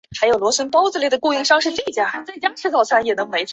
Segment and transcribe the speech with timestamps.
[0.09, 0.85] 正因为是他我
[2.83, 3.13] 才愿意